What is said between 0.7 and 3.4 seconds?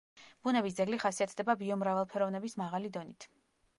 ძეგლი ხასიათდება ბიომრავალფეროვნების მაღალი დონით.